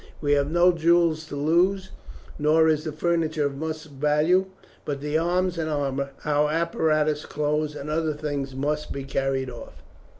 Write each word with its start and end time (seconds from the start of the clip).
We 0.19 0.31
have 0.31 0.49
no 0.49 0.71
jewels 0.71 1.27
to 1.27 1.35
lose, 1.35 1.91
nor 2.39 2.67
is 2.67 2.85
the 2.85 2.91
furniture 2.91 3.45
of 3.45 3.55
much 3.55 3.83
value, 3.83 4.45
but 4.83 4.99
the 4.99 5.19
arms 5.19 5.59
and 5.59 5.69
armour, 5.69 6.09
our 6.25 6.49
apparatus, 6.49 7.23
clothes, 7.27 7.75
and 7.75 7.87
other 7.87 8.13
things 8.15 8.55
must 8.55 8.91
be 8.91 9.03
carried 9.03 9.51
off." 9.51 9.83